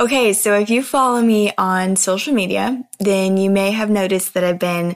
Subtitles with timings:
[0.00, 4.44] Okay, so if you follow me on social media, then you may have noticed that
[4.44, 4.94] I've been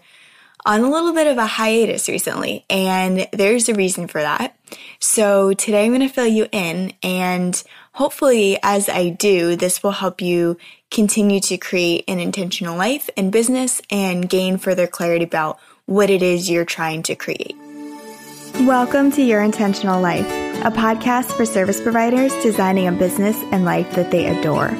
[0.65, 4.55] on a little bit of a hiatus recently, and there's a reason for that.
[5.01, 7.61] So today I'm going to fill you in, and
[7.95, 10.57] hopefully, as I do, this will help you
[10.93, 16.23] continue to create an intentional life and business and gain further clarity about what it
[16.23, 17.57] is you're trying to create.
[18.61, 20.31] Welcome to Your Intentional Life,
[20.65, 24.71] a podcast for service providers designing a business and life that they adore.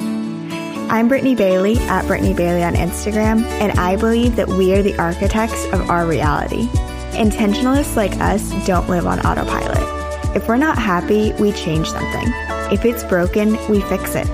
[0.93, 4.95] I'm Brittany Bailey at Brittany Bailey on Instagram, and I believe that we are the
[4.99, 6.67] architects of our reality.
[7.13, 10.35] Intentionalists like us don't live on autopilot.
[10.35, 12.31] If we're not happy, we change something.
[12.71, 14.27] If it's broken, we fix it.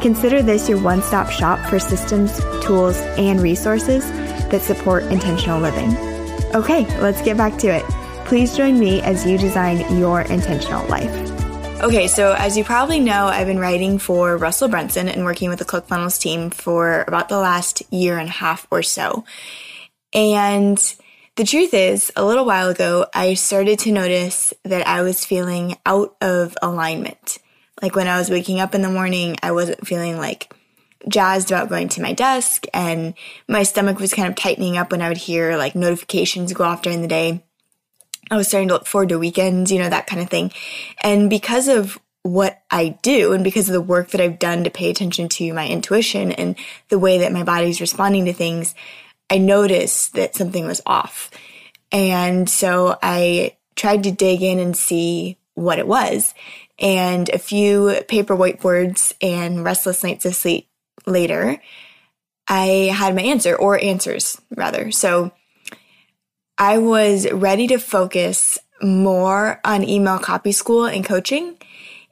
[0.00, 4.02] Consider this your one stop shop for systems, tools, and resources
[4.48, 5.94] that support intentional living.
[6.54, 7.84] Okay, let's get back to it.
[8.24, 11.37] Please join me as you design your intentional life.
[11.80, 15.60] Okay, so as you probably know, I've been writing for Russell Brunson and working with
[15.60, 19.24] the ClickFunnels team for about the last year and a half or so.
[20.12, 20.76] And
[21.36, 25.76] the truth is, a little while ago, I started to notice that I was feeling
[25.86, 27.38] out of alignment.
[27.80, 30.52] Like when I was waking up in the morning, I wasn't feeling like
[31.08, 33.14] jazzed about going to my desk, and
[33.46, 36.82] my stomach was kind of tightening up when I would hear like notifications go off
[36.82, 37.44] during the day.
[38.30, 40.52] I was starting to look forward to weekends, you know, that kind of thing.
[41.02, 44.70] And because of what I do and because of the work that I've done to
[44.70, 46.56] pay attention to my intuition and
[46.88, 48.74] the way that my body's responding to things,
[49.30, 51.30] I noticed that something was off.
[51.90, 56.34] And so I tried to dig in and see what it was.
[56.78, 60.68] And a few paper whiteboards and restless nights of sleep
[61.06, 61.60] later,
[62.46, 64.90] I had my answer or answers rather.
[64.90, 65.32] So
[66.58, 71.56] I was ready to focus more on email copy school and coaching.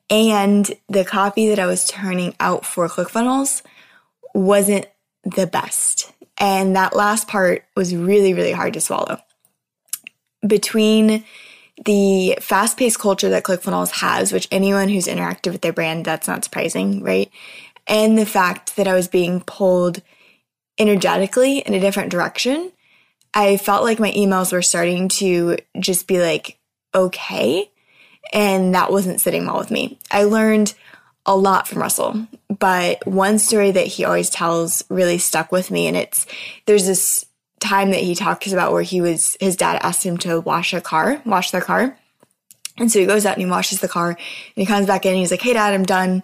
[0.09, 3.63] And the copy that I was turning out for ClickFunnels
[4.35, 4.87] wasn't
[5.25, 6.13] the best.
[6.39, 9.19] And that last part was really, really hard to swallow.
[10.47, 11.25] Between
[11.85, 16.29] the fast paced culture that ClickFunnels has, which anyone who's interacted with their brand, that's
[16.29, 17.31] not surprising, right?
[17.89, 20.03] And the fact that I was being pulled
[20.79, 22.71] energetically in a different direction,
[23.37, 26.59] I felt like my emails were starting to just be like,
[26.95, 27.71] okay.
[28.33, 29.99] And that wasn't sitting well with me.
[30.11, 30.73] I learned
[31.27, 35.87] a lot from Russell, but one story that he always tells really stuck with me.
[35.87, 36.25] And it's
[36.65, 37.27] there's this
[37.61, 40.81] time that he talks about where he was, his dad asked him to wash a
[40.81, 41.99] car, wash their car.
[42.79, 44.19] And so he goes out and he washes the car and
[44.55, 46.23] he comes back in and he's like, Hey dad, I'm done.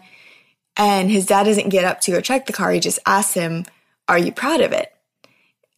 [0.79, 2.71] And his dad doesn't get up to go check the car.
[2.73, 3.67] He just asks him,
[4.09, 4.95] Are you proud of it?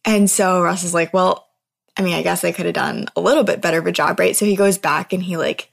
[0.05, 1.47] And so Russ is like, well,
[1.97, 4.19] I mean, I guess I could have done a little bit better of a job,
[4.19, 4.35] right?
[4.35, 5.71] So he goes back and he like,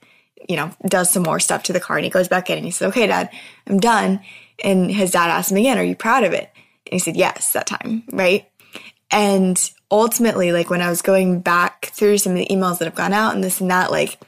[0.49, 2.65] you know, does some more stuff to the car and he goes back in and
[2.65, 3.29] he says, okay, dad,
[3.67, 4.21] I'm done.
[4.63, 6.49] And his dad asked him again, are you proud of it?
[6.85, 8.49] And he said, yes, that time, right?
[9.11, 9.59] And
[9.91, 13.13] ultimately, like when I was going back through some of the emails that have gone
[13.13, 14.19] out and this and that, like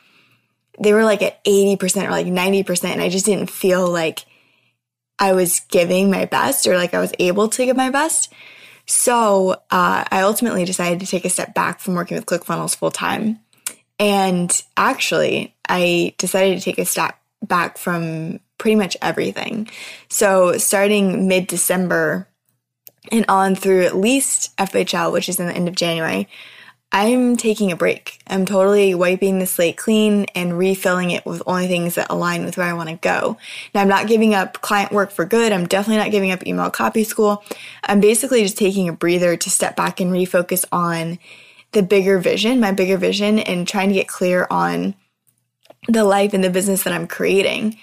[0.79, 2.85] they were like at 80% or like 90%.
[2.85, 4.25] And I just didn't feel like
[5.17, 8.31] I was giving my best or like I was able to give my best.
[8.85, 12.91] So uh, I ultimately decided to take a step back from working with ClickFunnels full
[12.91, 13.39] time.
[13.99, 19.69] And actually, I decided to take a step back from pretty much everything.
[20.09, 22.27] So starting mid December
[23.11, 26.27] and on through at least FHL, which is in the end of January,
[26.91, 28.19] I'm taking a break.
[28.27, 32.55] I'm totally wiping the slate clean and refilling it with only things that align with
[32.55, 33.37] where I want to go.
[33.73, 35.51] Now, I'm not giving up client work for good.
[35.51, 37.43] I'm definitely not giving up email copy school.
[37.83, 41.19] I'm basically just taking a breather to step back and refocus on
[41.73, 44.95] the bigger vision, my bigger vision, and trying to get clear on
[45.87, 47.77] the life and the business that I'm creating.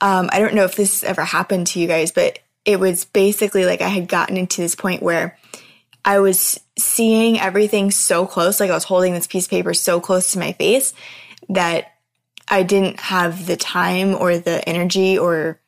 [0.00, 3.64] Um, I don't know if this ever happened to you guys, but it was basically
[3.64, 5.38] like I had gotten into this point where
[6.04, 10.00] I was seeing everything so close, like I was holding this piece of paper so
[10.00, 10.94] close to my face
[11.48, 11.92] that
[12.48, 15.60] I didn't have the time or the energy or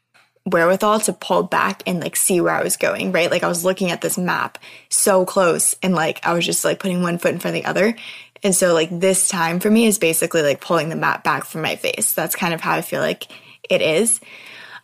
[0.46, 3.30] wherewithal to pull back and like see where I was going, right?
[3.30, 4.58] Like I was looking at this map
[4.88, 7.68] so close and like I was just like putting one foot in front of the
[7.68, 7.94] other.
[8.42, 11.62] And so like this time for me is basically like pulling the map back from
[11.62, 12.12] my face.
[12.12, 13.26] That's kind of how I feel like
[13.68, 14.20] it is.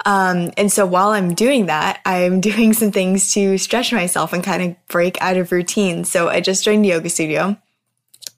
[0.05, 4.45] Um, and so while I'm doing that, I'm doing some things to stretch myself and
[4.45, 6.05] kind of break out of routine.
[6.05, 7.57] So I just joined yoga studio.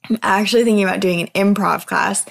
[0.09, 2.25] I'm actually thinking about doing an improv class,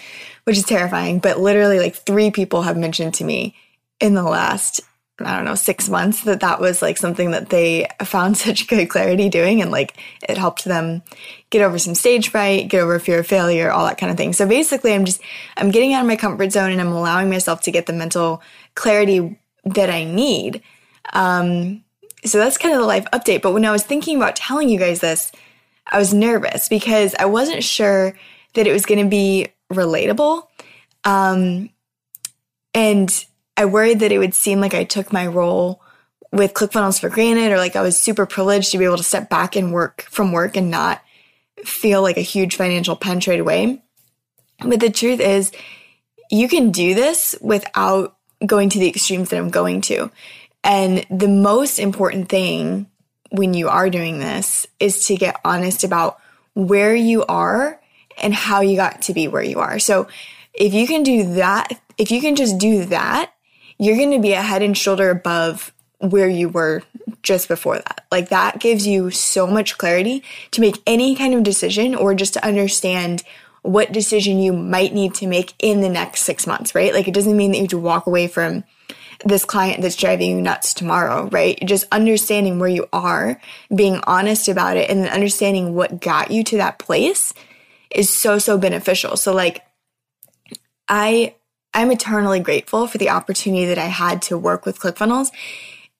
[0.46, 3.56] which is terrifying, but literally like three people have mentioned to me
[4.00, 4.82] in the last
[5.20, 8.90] I don't know, six months that that was like something that they found such good
[8.90, 9.62] clarity doing.
[9.62, 9.98] And like
[10.28, 11.02] it helped them
[11.50, 14.34] get over some stage fright, get over fear of failure, all that kind of thing.
[14.34, 15.22] So basically, I'm just,
[15.56, 18.42] I'm getting out of my comfort zone and I'm allowing myself to get the mental
[18.78, 20.62] clarity that I need.
[21.12, 21.84] Um,
[22.24, 23.42] so that's kind of the life update.
[23.42, 25.32] But when I was thinking about telling you guys this,
[25.86, 28.18] I was nervous because I wasn't sure
[28.54, 30.44] that it was going to be relatable.
[31.04, 31.70] Um,
[32.74, 33.26] and
[33.56, 35.82] I worried that it would seem like I took my role
[36.32, 39.30] with ClickFunnels for granted or like I was super privileged to be able to step
[39.30, 41.02] back and work from work and not
[41.64, 43.82] feel like a huge financial pinch right away.
[44.60, 45.52] But the truth is,
[46.30, 50.12] you can do this without going to the extremes that I'm going to.
[50.64, 52.88] And the most important thing
[53.32, 56.20] when you are doing this is to get honest about
[56.54, 57.80] where you are
[58.22, 59.80] and how you got to be where you are.
[59.80, 60.08] So
[60.54, 63.32] if you can do that, if you can just do that,
[63.78, 66.84] you're going to be a head and shoulder above where you were
[67.24, 68.06] just before that.
[68.12, 72.34] Like that gives you so much clarity to make any kind of decision or just
[72.34, 73.24] to understand
[73.68, 76.94] what decision you might need to make in the next six months, right?
[76.94, 78.64] Like it doesn't mean that you have to walk away from
[79.26, 81.60] this client that's driving you nuts tomorrow, right?
[81.66, 83.42] Just understanding where you are,
[83.76, 87.34] being honest about it, and then understanding what got you to that place
[87.92, 89.18] is so, so beneficial.
[89.18, 89.66] So like
[90.88, 91.36] I
[91.74, 95.30] I'm eternally grateful for the opportunity that I had to work with ClickFunnels.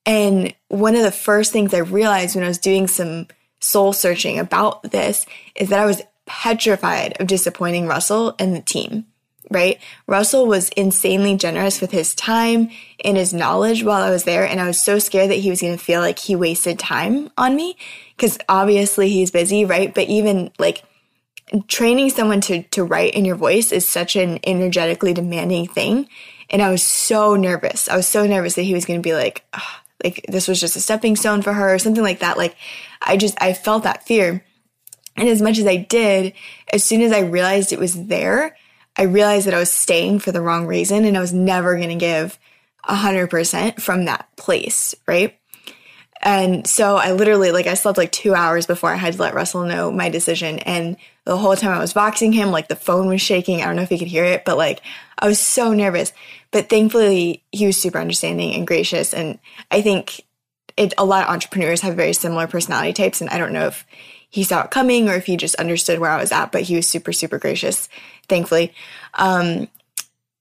[0.06, 3.28] And one of the first things I realized when I was doing some
[3.60, 9.06] soul searching about this is that I was petrified of disappointing Russell and the team,
[9.50, 9.80] right?
[10.06, 12.70] Russell was insanely generous with his time
[13.04, 14.46] and his knowledge while I was there.
[14.46, 17.32] And I was so scared that he was going to feel like he wasted time
[17.38, 17.78] on me
[18.16, 19.94] because obviously he's busy, right?
[19.94, 20.84] But even like
[21.68, 26.10] training someone to, to write in your voice is such an energetically demanding thing.
[26.50, 27.90] And I was so nervous.
[27.90, 29.44] I was so nervous that he was going to be like,
[30.04, 32.38] like this was just a stepping stone for her or something like that.
[32.38, 32.56] Like
[33.02, 34.44] I just, I felt that fear.
[35.18, 36.34] And as much as I did,
[36.72, 38.56] as soon as I realized it was there,
[38.96, 41.90] I realized that I was staying for the wrong reason and I was never going
[41.90, 42.40] to give
[42.88, 45.38] 100% from that place, right?
[46.22, 49.36] And so I literally, like, I slept like two hours before I had to let
[49.36, 50.60] Russell know my decision.
[50.60, 53.62] And the whole time I was Voxing him, like, the phone was shaking.
[53.62, 54.82] I don't know if he could hear it, but like,
[55.20, 56.14] I was so nervous.
[56.52, 59.14] But thankfully, he was super understanding and gracious.
[59.14, 59.38] And
[59.70, 60.22] I think
[60.76, 63.22] it, a lot of entrepreneurs have very similar personality types.
[63.22, 63.86] And I don't know if
[64.30, 66.76] he saw it coming or if he just understood where I was at, but he
[66.76, 67.88] was super, super gracious,
[68.28, 68.74] thankfully.
[69.14, 69.68] Um,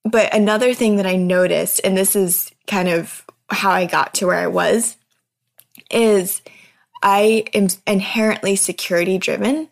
[0.04, 4.26] but another thing that I noticed, and this is kind of how I got to
[4.26, 4.96] where I was,
[5.90, 6.42] is
[7.02, 9.68] I am inherently security driven.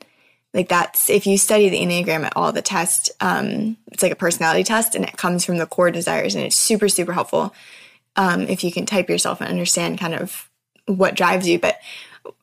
[0.53, 4.17] Like that's if you study the Enneagram at all, the test, um, it's like a
[4.17, 7.53] personality test and it comes from the core desires and it's super, super helpful.
[8.17, 10.49] Um, if you can type yourself and understand kind of
[10.87, 11.59] what drives you.
[11.59, 11.79] But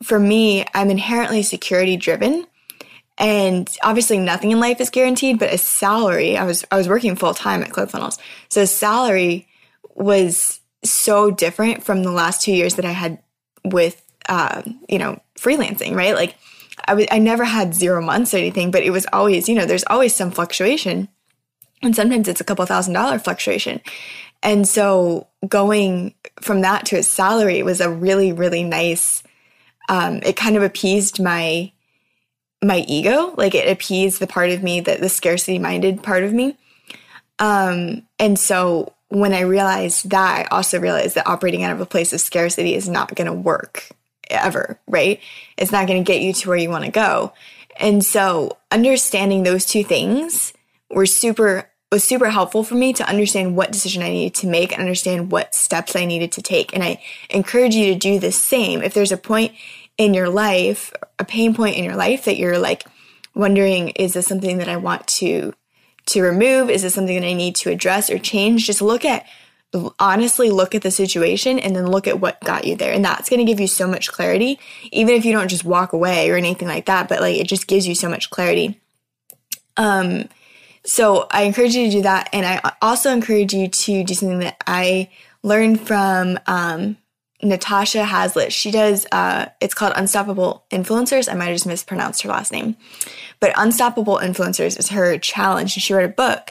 [0.02, 2.46] for me, I'm inherently security driven.
[3.18, 7.14] And obviously nothing in life is guaranteed, but a salary, I was I was working
[7.14, 8.18] full time at ClickFunnels.
[8.48, 9.46] So salary
[9.94, 13.18] was so different from the last two years that I had
[13.64, 16.14] with uh, you know freelancing, right?
[16.14, 16.36] Like
[16.86, 20.14] I, never had zero months or anything, but it was always you know there's always
[20.14, 21.08] some fluctuation,
[21.82, 23.80] and sometimes it's a couple thousand dollar fluctuation.
[24.42, 29.22] And so going from that to a salary was a really really nice.
[29.88, 31.72] Um, it kind of appeased my
[32.64, 36.32] my ego, like it appeased the part of me that the scarcity minded part of
[36.32, 36.56] me.
[37.40, 41.86] Um, and so when I realized that, I also realized that operating out of a
[41.86, 43.88] place of scarcity is not going to work
[44.30, 45.20] ever, right?
[45.58, 47.32] It's not going to get you to where you want to go.
[47.76, 50.52] And so understanding those two things
[50.88, 54.72] were super was super helpful for me to understand what decision I needed to make
[54.72, 56.72] and understand what steps I needed to take.
[56.72, 58.82] And I encourage you to do the same.
[58.82, 59.52] If there's a point
[59.98, 62.86] in your life, a pain point in your life that you're like
[63.34, 65.52] wondering, is this something that I want to
[66.06, 66.70] to remove?
[66.70, 68.66] Is this something that I need to address or change?
[68.66, 69.26] Just look at,
[70.00, 72.92] honestly, look at the situation and then look at what got you there.
[72.92, 74.58] And that's going to give you so much clarity,
[74.90, 77.66] even if you don't just walk away or anything like that, but like it just
[77.66, 78.80] gives you so much clarity.
[79.76, 80.28] Um,
[80.84, 82.28] so I encourage you to do that.
[82.32, 85.10] And I also encourage you to do something that I
[85.42, 86.96] learned from, um,
[87.44, 88.52] Natasha Hazlett.
[88.52, 91.28] She does, uh, it's called Unstoppable Influencers.
[91.28, 92.76] I might have just mispronounced her last name.
[93.40, 95.74] But Unstoppable Influencers is her challenge.
[95.74, 96.50] And she wrote a book.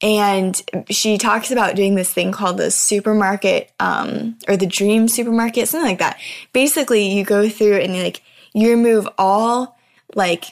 [0.00, 5.68] And she talks about doing this thing called the supermarket, um, or the dream supermarket,
[5.68, 6.18] something like that.
[6.52, 8.22] Basically, you go through and you like,
[8.54, 9.76] you remove all,
[10.14, 10.46] like,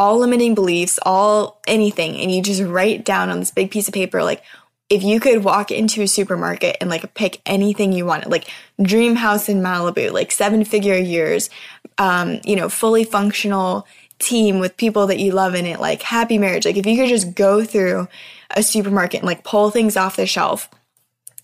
[0.00, 3.92] all limiting beliefs, all anything, and you just write down on this big piece of
[3.92, 4.42] paper, like,
[4.88, 8.48] if you could walk into a supermarket and like pick anything you wanted, like
[8.82, 11.50] dream house in Malibu, like seven figure years,
[11.98, 13.86] um, you know, fully functional
[14.18, 17.08] team with people that you love in it, like happy marriage, like if you could
[17.08, 18.08] just go through
[18.56, 20.68] a supermarket and like pull things off the shelf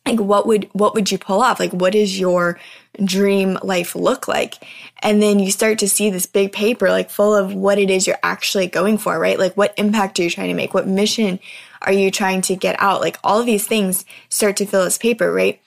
[0.06, 1.58] like what would what would you pull off?
[1.58, 2.58] Like what is your
[3.05, 4.55] dream life look like.
[5.03, 8.07] And then you start to see this big paper like full of what it is
[8.07, 9.38] you're actually going for right?
[9.38, 10.75] Like what impact are you trying to make?
[10.75, 11.38] What mission
[11.83, 13.00] are you trying to get out?
[13.00, 15.61] Like all of these things start to fill this paper right?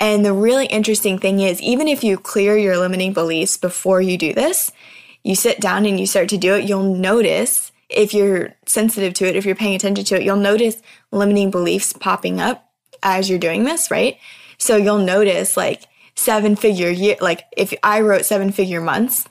[0.00, 4.16] And the really interesting thing is even if you clear your limiting beliefs before you
[4.16, 4.70] do this
[5.24, 9.26] you sit down and you start to do it you'll notice if you're sensitive to
[9.26, 10.80] it if you're paying attention to it you'll notice
[11.10, 12.68] limiting beliefs popping up
[13.02, 14.18] as you're doing this, right?
[14.58, 15.86] So you'll notice like
[16.18, 19.26] seven figure year, like if I wrote seven figure months,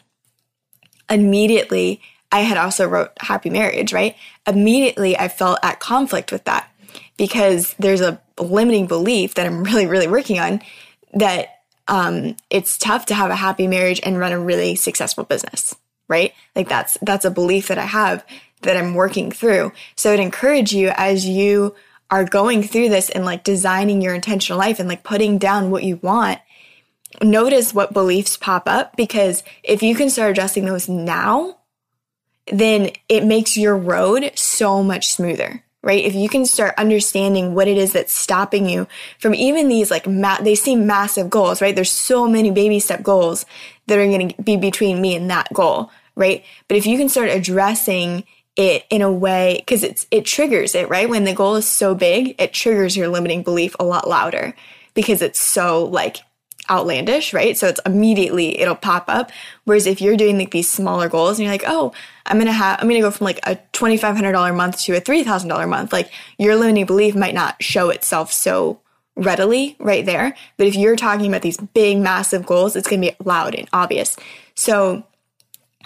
[1.10, 2.02] immediately
[2.32, 4.16] I had also wrote happy marriage, right?
[4.48, 6.70] Immediately I felt at conflict with that
[7.18, 10.62] because there's a limiting belief that I'm really, really working on
[11.14, 11.50] that
[11.88, 15.76] um, it's tough to have a happy marriage and run a really successful business,
[16.08, 16.34] right?
[16.56, 18.26] Like that's that's a belief that I have
[18.62, 19.72] that I'm working through.
[19.96, 21.76] So I'd encourage you as you
[22.10, 25.84] are going through this and like designing your intentional life and like putting down what
[25.84, 26.40] you want,
[27.22, 31.58] notice what beliefs pop up because if you can start addressing those now,
[32.52, 36.04] then it makes your road so much smoother, right?
[36.04, 38.88] If you can start understanding what it is that's stopping you
[39.20, 41.76] from even these like, ma- they seem massive goals, right?
[41.76, 43.46] There's so many baby step goals
[43.88, 46.44] that are going to be between me and that goal, right?
[46.68, 48.24] But if you can start addressing
[48.56, 51.94] it in a way because it's it triggers it right when the goal is so
[51.94, 54.56] big it triggers your limiting belief a lot louder
[54.96, 56.18] because it's so like
[56.70, 57.58] outlandish right?
[57.58, 59.32] So it's immediately it'll pop up.
[59.66, 61.94] Whereas if you're doing like these smaller goals and you're like oh
[62.26, 65.94] i'm gonna have i'm gonna go from like a $2500 month to a $3000 month
[65.94, 68.80] like your limiting belief might not show itself so
[69.16, 70.36] readily right there.
[70.58, 74.16] But if you're talking about these big massive goals it's gonna be loud and obvious.
[74.56, 75.04] So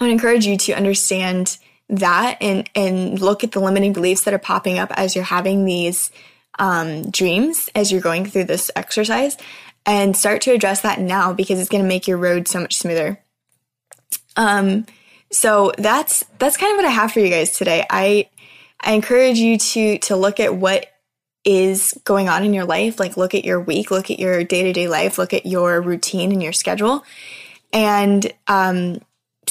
[0.00, 1.58] i would encourage you to understand
[1.92, 5.64] that and and look at the limiting beliefs that are popping up as you're having
[5.64, 6.10] these
[6.58, 9.36] um, dreams as you're going through this exercise
[9.86, 12.76] and start to address that now because it's going to make your road so much
[12.76, 13.20] smoother
[14.36, 14.86] um
[15.30, 18.28] so that's that's kind of what i have for you guys today i
[18.80, 20.86] i encourage you to to look at what
[21.44, 24.86] is going on in your life like look at your week look at your day-to-day
[24.86, 27.04] life look at your routine and your schedule
[27.72, 28.98] and um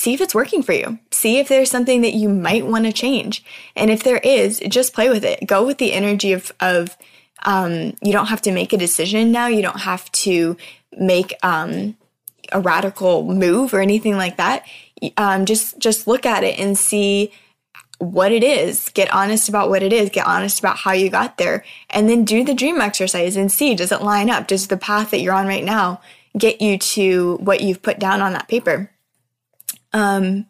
[0.02, 1.00] see if it's working for you.
[1.12, 3.44] See if there's something that you might want to change.
[3.76, 5.46] And if there is, just play with it.
[5.46, 6.98] Go with the energy of, of
[7.44, 9.48] um, you don't have to make a decision now.
[9.48, 10.58] You don't have to
[10.98, 11.96] make um,
[12.52, 14.66] a radical move or anything like that.
[15.18, 17.32] Um, just just look at it and see
[17.98, 18.90] what it is.
[18.90, 20.10] Get honest about what it is.
[20.10, 23.76] Get honest about how you got there, and then do the dream exercise and see
[23.76, 24.48] does it line up?
[24.48, 26.02] Does the path that you're on right now
[26.38, 28.92] get you to what you've put down on that paper?
[29.94, 30.46] Um,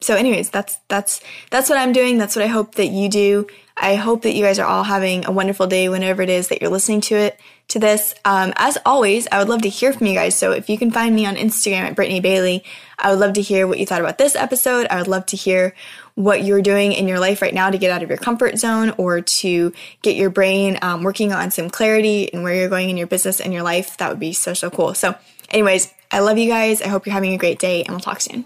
[0.00, 2.18] so anyways, that's that's that's what I'm doing.
[2.18, 3.46] That's what I hope that you do.
[3.76, 6.62] I hope that you guys are all having a wonderful day whenever it is that
[6.62, 8.14] you're listening to it to this.
[8.24, 10.34] Um, as always, I would love to hear from you guys.
[10.34, 12.64] So if you can find me on Instagram at Brittany Bailey,
[12.98, 14.86] I would love to hear what you thought about this episode.
[14.88, 15.74] I would love to hear
[16.14, 18.94] what you're doing in your life right now to get out of your comfort zone
[18.96, 22.96] or to get your brain um, working on some clarity and where you're going in
[22.96, 23.98] your business and your life.
[23.98, 24.94] That would be so so cool.
[24.94, 25.14] So,
[25.50, 26.80] anyways, I love you guys.
[26.80, 28.44] I hope you're having a great day, and we'll talk soon.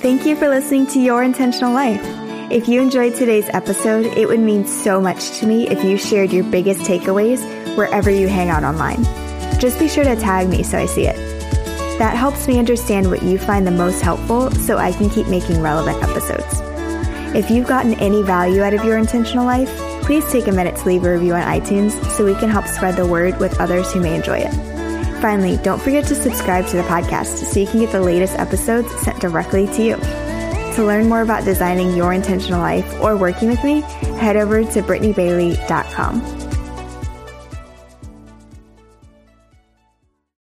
[0.00, 2.31] Thank you for listening to Your Intentional Life.
[2.50, 6.32] If you enjoyed today's episode, it would mean so much to me if you shared
[6.32, 7.40] your biggest takeaways
[7.76, 9.02] wherever you hang out online.
[9.58, 11.16] Just be sure to tag me so I see it.
[11.98, 15.62] That helps me understand what you find the most helpful so I can keep making
[15.62, 16.60] relevant episodes.
[17.34, 19.70] If you've gotten any value out of your intentional life,
[20.02, 22.96] please take a minute to leave a review on iTunes so we can help spread
[22.96, 24.52] the word with others who may enjoy it.
[25.22, 28.92] Finally, don't forget to subscribe to the podcast so you can get the latest episodes
[28.96, 30.21] sent directly to you.
[30.76, 33.82] To learn more about designing your intentional life or working with me,
[34.18, 36.41] head over to BrittanyBailey.com.